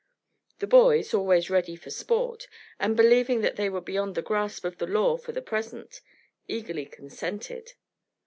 The 0.57 0.65
boys, 0.65 1.13
always 1.13 1.51
ready 1.51 1.75
for 1.75 1.91
sport, 1.91 2.47
and 2.79 2.97
believing 2.97 3.41
that 3.41 3.55
they 3.55 3.69
were 3.69 3.81
beyond 3.81 4.15
the 4.15 4.23
grasp 4.23 4.65
of 4.65 4.79
the 4.79 4.87
law 4.87 5.15
for 5.15 5.31
the 5.31 5.43
present, 5.43 6.01
eagerly 6.47 6.87
consented. 6.87 7.73